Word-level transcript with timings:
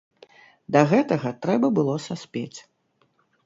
Да 0.75 0.81
гэтага 0.93 1.35
трэба 1.45 1.67
было 1.79 1.95
саспець. 2.09 2.59